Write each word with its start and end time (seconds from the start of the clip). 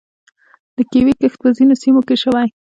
د 0.75 0.77
کیوي 0.91 1.13
کښت 1.19 1.37
په 1.43 1.47
ځینو 1.57 1.73
سیمو 1.81 2.01
کې 2.07 2.15
شوی. 2.23 2.47